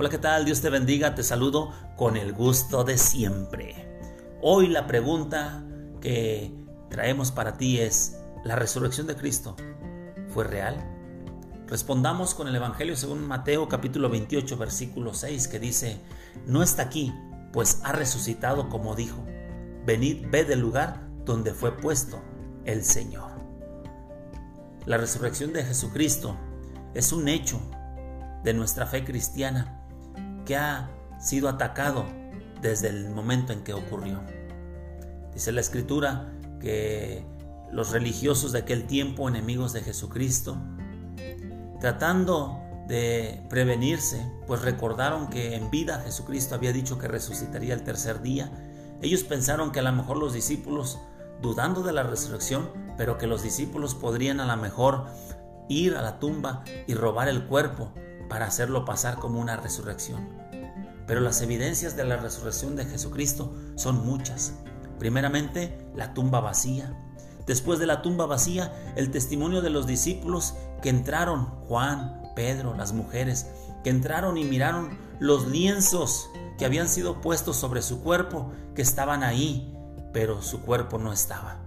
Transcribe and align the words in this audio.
Hola, 0.00 0.08
¿qué 0.08 0.16
tal? 0.16 0.46
Dios 0.46 0.62
te 0.62 0.70
bendiga, 0.70 1.14
te 1.14 1.22
saludo 1.22 1.74
con 1.94 2.16
el 2.16 2.32
gusto 2.32 2.84
de 2.84 2.96
siempre. 2.96 4.00
Hoy 4.40 4.66
la 4.66 4.86
pregunta 4.86 5.62
que 6.00 6.54
traemos 6.88 7.32
para 7.32 7.58
ti 7.58 7.80
es, 7.80 8.16
¿la 8.42 8.56
resurrección 8.56 9.06
de 9.06 9.14
Cristo 9.14 9.56
fue 10.32 10.44
real? 10.44 10.82
Respondamos 11.66 12.34
con 12.34 12.48
el 12.48 12.56
Evangelio 12.56 12.96
según 12.96 13.28
Mateo 13.28 13.68
capítulo 13.68 14.08
28 14.08 14.56
versículo 14.56 15.12
6 15.12 15.48
que 15.48 15.58
dice, 15.58 16.00
no 16.46 16.62
está 16.62 16.84
aquí, 16.84 17.12
pues 17.52 17.82
ha 17.84 17.92
resucitado 17.92 18.70
como 18.70 18.94
dijo, 18.94 19.22
venid, 19.84 20.24
ved 20.30 20.50
el 20.50 20.60
lugar 20.60 21.06
donde 21.26 21.52
fue 21.52 21.76
puesto 21.76 22.22
el 22.64 22.84
Señor. 22.84 23.32
La 24.86 24.96
resurrección 24.96 25.52
de 25.52 25.62
Jesucristo 25.62 26.38
es 26.94 27.12
un 27.12 27.28
hecho 27.28 27.60
de 28.44 28.54
nuestra 28.54 28.86
fe 28.86 29.04
cristiana 29.04 29.76
que 30.50 30.56
ha 30.56 30.90
sido 31.20 31.48
atacado 31.48 32.04
desde 32.60 32.88
el 32.88 33.08
momento 33.10 33.52
en 33.52 33.62
que 33.62 33.72
ocurrió. 33.72 34.20
Dice 35.32 35.52
la 35.52 35.60
escritura 35.60 36.32
que 36.58 37.24
los 37.70 37.92
religiosos 37.92 38.50
de 38.50 38.58
aquel 38.58 38.88
tiempo, 38.88 39.28
enemigos 39.28 39.72
de 39.72 39.82
Jesucristo, 39.82 40.56
tratando 41.78 42.58
de 42.88 43.46
prevenirse, 43.48 44.28
pues 44.48 44.62
recordaron 44.62 45.30
que 45.30 45.54
en 45.54 45.70
vida 45.70 46.02
Jesucristo 46.04 46.56
había 46.56 46.72
dicho 46.72 46.98
que 46.98 47.06
resucitaría 47.06 47.72
el 47.72 47.84
tercer 47.84 48.20
día. 48.20 48.50
Ellos 49.02 49.22
pensaron 49.22 49.70
que 49.70 49.78
a 49.78 49.82
lo 49.84 49.92
mejor 49.92 50.16
los 50.16 50.32
discípulos, 50.32 50.98
dudando 51.40 51.84
de 51.84 51.92
la 51.92 52.02
resurrección, 52.02 52.70
pero 52.96 53.18
que 53.18 53.28
los 53.28 53.44
discípulos 53.44 53.94
podrían 53.94 54.40
a 54.40 54.46
lo 54.46 54.60
mejor 54.60 55.06
ir 55.68 55.94
a 55.94 56.02
la 56.02 56.18
tumba 56.18 56.64
y 56.88 56.94
robar 56.94 57.28
el 57.28 57.46
cuerpo 57.46 57.92
para 58.30 58.46
hacerlo 58.46 58.86
pasar 58.86 59.18
como 59.18 59.40
una 59.40 59.56
resurrección. 59.56 60.26
Pero 61.06 61.20
las 61.20 61.42
evidencias 61.42 61.96
de 61.96 62.04
la 62.04 62.16
resurrección 62.16 62.76
de 62.76 62.86
Jesucristo 62.86 63.52
son 63.74 64.06
muchas. 64.06 64.54
Primeramente, 64.98 65.86
la 65.96 66.14
tumba 66.14 66.40
vacía. 66.40 66.96
Después 67.46 67.80
de 67.80 67.86
la 67.86 68.00
tumba 68.00 68.26
vacía, 68.26 68.72
el 68.96 69.10
testimonio 69.10 69.60
de 69.60 69.70
los 69.70 69.86
discípulos 69.86 70.54
que 70.80 70.88
entraron, 70.88 71.46
Juan, 71.66 72.22
Pedro, 72.36 72.76
las 72.76 72.92
mujeres, 72.92 73.48
que 73.82 73.90
entraron 73.90 74.36
y 74.36 74.44
miraron 74.44 74.96
los 75.18 75.48
lienzos 75.48 76.30
que 76.56 76.64
habían 76.64 76.88
sido 76.88 77.20
puestos 77.20 77.56
sobre 77.56 77.82
su 77.82 78.02
cuerpo, 78.02 78.52
que 78.76 78.82
estaban 78.82 79.24
ahí, 79.24 79.76
pero 80.12 80.42
su 80.42 80.60
cuerpo 80.60 80.98
no 80.98 81.12
estaba. 81.12 81.58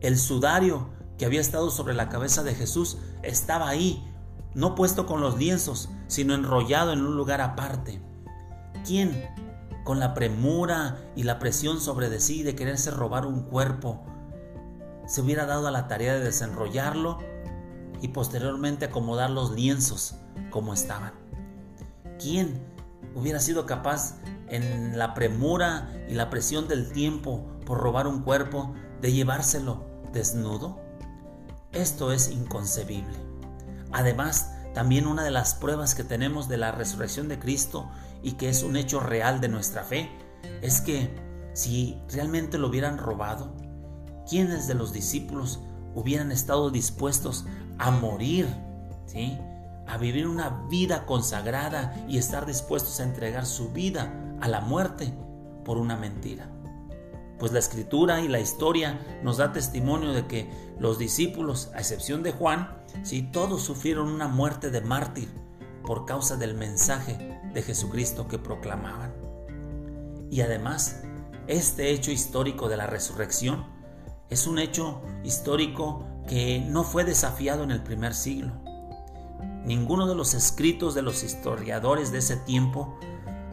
El 0.00 0.18
sudario 0.18 0.88
que 1.18 1.26
había 1.26 1.40
estado 1.40 1.70
sobre 1.70 1.94
la 1.94 2.08
cabeza 2.08 2.42
de 2.42 2.54
Jesús 2.54 2.98
estaba 3.22 3.68
ahí, 3.68 4.04
no 4.54 4.74
puesto 4.74 5.06
con 5.06 5.20
los 5.20 5.36
lienzos, 5.36 5.90
sino 6.06 6.34
enrollado 6.34 6.92
en 6.92 7.00
un 7.00 7.16
lugar 7.16 7.40
aparte. 7.40 8.00
¿Quién, 8.86 9.24
con 9.84 9.98
la 9.98 10.14
premura 10.14 10.98
y 11.16 11.24
la 11.24 11.38
presión 11.38 11.80
sobre 11.80 12.08
de 12.08 12.20
sí 12.20 12.42
de 12.42 12.54
quererse 12.54 12.90
robar 12.90 13.26
un 13.26 13.42
cuerpo, 13.42 14.04
se 15.06 15.20
hubiera 15.20 15.46
dado 15.46 15.66
a 15.66 15.70
la 15.70 15.88
tarea 15.88 16.14
de 16.14 16.24
desenrollarlo 16.24 17.18
y 18.00 18.08
posteriormente 18.08 18.86
acomodar 18.86 19.30
los 19.30 19.52
lienzos 19.52 20.16
como 20.50 20.72
estaban? 20.72 21.12
¿Quién 22.18 22.62
hubiera 23.14 23.40
sido 23.40 23.66
capaz 23.66 24.16
en 24.48 24.98
la 24.98 25.14
premura 25.14 25.90
y 26.08 26.14
la 26.14 26.30
presión 26.30 26.68
del 26.68 26.92
tiempo 26.92 27.44
por 27.66 27.78
robar 27.78 28.06
un 28.06 28.22
cuerpo 28.22 28.74
de 29.00 29.12
llevárselo 29.12 29.84
desnudo? 30.12 30.78
Esto 31.72 32.12
es 32.12 32.30
inconcebible. 32.30 33.23
Además, 33.94 34.50
también 34.74 35.06
una 35.06 35.22
de 35.22 35.30
las 35.30 35.54
pruebas 35.54 35.94
que 35.94 36.02
tenemos 36.02 36.48
de 36.48 36.56
la 36.56 36.72
resurrección 36.72 37.28
de 37.28 37.38
Cristo 37.38 37.88
y 38.24 38.32
que 38.32 38.48
es 38.48 38.64
un 38.64 38.76
hecho 38.76 38.98
real 38.98 39.40
de 39.40 39.48
nuestra 39.48 39.84
fe 39.84 40.10
es 40.62 40.80
que 40.80 41.14
si 41.54 41.96
realmente 42.10 42.58
lo 42.58 42.68
hubieran 42.68 42.98
robado, 42.98 43.54
¿quiénes 44.28 44.66
de 44.66 44.74
los 44.74 44.92
discípulos 44.92 45.60
hubieran 45.94 46.32
estado 46.32 46.70
dispuestos 46.70 47.46
a 47.78 47.92
morir? 47.92 48.48
¿Sí? 49.06 49.38
A 49.86 49.96
vivir 49.96 50.26
una 50.26 50.66
vida 50.68 51.06
consagrada 51.06 51.94
y 52.08 52.18
estar 52.18 52.46
dispuestos 52.46 52.98
a 52.98 53.04
entregar 53.04 53.46
su 53.46 53.70
vida 53.70 54.12
a 54.40 54.48
la 54.48 54.60
muerte 54.60 55.14
por 55.64 55.78
una 55.78 55.96
mentira. 55.96 56.48
Pues 57.38 57.52
la 57.52 57.58
escritura 57.58 58.20
y 58.20 58.28
la 58.28 58.40
historia 58.40 59.00
nos 59.22 59.38
da 59.38 59.52
testimonio 59.52 60.12
de 60.12 60.26
que 60.26 60.50
los 60.78 60.98
discípulos, 60.98 61.70
a 61.74 61.78
excepción 61.78 62.22
de 62.22 62.32
Juan, 62.32 62.76
si 63.02 63.22
todos 63.22 63.62
sufrieron 63.62 64.08
una 64.08 64.28
muerte 64.28 64.70
de 64.70 64.80
mártir 64.80 65.28
por 65.84 66.06
causa 66.06 66.36
del 66.36 66.54
mensaje 66.54 67.40
de 67.52 67.62
Jesucristo 67.62 68.28
que 68.28 68.38
proclamaban. 68.38 69.12
Y 70.30 70.40
además, 70.40 71.02
este 71.46 71.90
hecho 71.90 72.10
histórico 72.10 72.68
de 72.68 72.76
la 72.76 72.86
resurrección 72.86 73.66
es 74.30 74.46
un 74.46 74.58
hecho 74.58 75.02
histórico 75.22 76.06
que 76.26 76.60
no 76.60 76.84
fue 76.84 77.04
desafiado 77.04 77.62
en 77.62 77.70
el 77.70 77.82
primer 77.82 78.14
siglo. 78.14 78.52
Ninguno 79.64 80.06
de 80.06 80.14
los 80.14 80.34
escritos 80.34 80.94
de 80.94 81.02
los 81.02 81.22
historiadores 81.22 82.12
de 82.12 82.18
ese 82.18 82.36
tiempo 82.36 82.98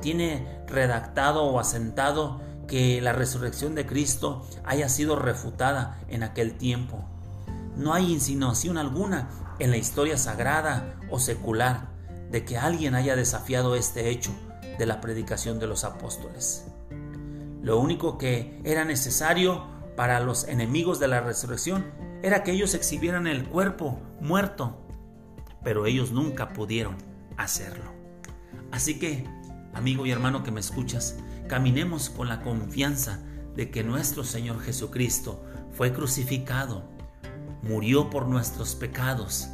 tiene 0.01 0.63
redactado 0.67 1.43
o 1.43 1.59
asentado 1.59 2.41
que 2.67 3.01
la 3.01 3.13
resurrección 3.13 3.75
de 3.75 3.85
Cristo 3.85 4.45
haya 4.63 4.89
sido 4.89 5.15
refutada 5.15 5.99
en 6.07 6.23
aquel 6.23 6.57
tiempo. 6.57 7.03
No 7.75 7.93
hay 7.93 8.11
insinuación 8.11 8.77
alguna 8.77 9.29
en 9.59 9.71
la 9.71 9.77
historia 9.77 10.17
sagrada 10.17 10.95
o 11.09 11.19
secular 11.19 11.89
de 12.31 12.45
que 12.45 12.57
alguien 12.57 12.95
haya 12.95 13.15
desafiado 13.15 13.75
este 13.75 14.09
hecho 14.09 14.31
de 14.77 14.85
la 14.85 15.01
predicación 15.01 15.59
de 15.59 15.67
los 15.67 15.83
apóstoles. 15.83 16.65
Lo 17.61 17.79
único 17.79 18.17
que 18.17 18.59
era 18.63 18.85
necesario 18.85 19.65
para 19.95 20.19
los 20.19 20.47
enemigos 20.47 20.99
de 20.99 21.07
la 21.07 21.21
resurrección 21.21 21.85
era 22.23 22.43
que 22.43 22.51
ellos 22.51 22.73
exhibieran 22.73 23.27
el 23.27 23.47
cuerpo 23.47 23.99
muerto, 24.19 24.77
pero 25.63 25.85
ellos 25.85 26.11
nunca 26.11 26.53
pudieron 26.53 26.95
hacerlo. 27.37 27.91
Así 28.71 28.97
que, 28.97 29.27
amigo 29.73 30.05
y 30.05 30.11
hermano 30.11 30.43
que 30.43 30.51
me 30.51 30.59
escuchas, 30.59 31.17
caminemos 31.47 32.09
con 32.09 32.27
la 32.27 32.41
confianza 32.41 33.19
de 33.55 33.69
que 33.71 33.83
nuestro 33.83 34.23
Señor 34.23 34.61
Jesucristo 34.61 35.43
fue 35.71 35.93
crucificado, 35.93 36.89
murió 37.61 38.09
por 38.09 38.27
nuestros 38.27 38.75
pecados, 38.75 39.49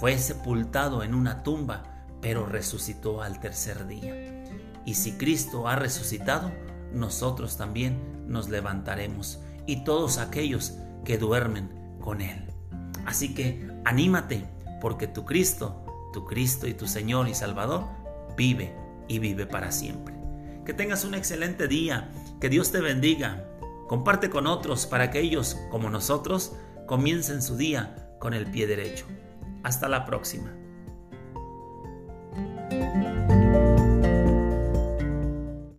fue 0.00 0.18
sepultado 0.18 1.02
en 1.02 1.14
una 1.14 1.42
tumba, 1.42 2.06
pero 2.20 2.46
resucitó 2.46 3.22
al 3.22 3.40
tercer 3.40 3.86
día. 3.86 4.44
Y 4.84 4.94
si 4.94 5.12
Cristo 5.12 5.68
ha 5.68 5.76
resucitado, 5.76 6.50
nosotros 6.92 7.56
también 7.56 7.98
nos 8.26 8.48
levantaremos 8.48 9.40
y 9.66 9.84
todos 9.84 10.18
aquellos 10.18 10.74
que 11.04 11.18
duermen 11.18 11.70
con 12.00 12.20
Él. 12.20 12.46
Así 13.06 13.34
que 13.34 13.68
anímate, 13.84 14.44
porque 14.80 15.06
tu 15.06 15.24
Cristo, 15.24 15.84
tu 16.12 16.24
Cristo 16.24 16.66
y 16.66 16.74
tu 16.74 16.86
Señor 16.86 17.28
y 17.28 17.34
Salvador, 17.34 17.84
vive 18.36 18.81
y 19.08 19.18
vive 19.18 19.46
para 19.46 19.72
siempre. 19.72 20.14
Que 20.64 20.74
tengas 20.74 21.04
un 21.04 21.14
excelente 21.14 21.68
día. 21.68 22.10
Que 22.40 22.48
Dios 22.48 22.72
te 22.72 22.80
bendiga. 22.80 23.44
Comparte 23.88 24.30
con 24.30 24.46
otros 24.46 24.86
para 24.86 25.10
que 25.10 25.20
ellos, 25.20 25.56
como 25.70 25.90
nosotros, 25.90 26.52
comiencen 26.86 27.42
su 27.42 27.56
día 27.56 28.16
con 28.18 28.34
el 28.34 28.46
pie 28.46 28.66
derecho. 28.66 29.06
Hasta 29.62 29.88
la 29.88 30.06
próxima. 30.06 30.52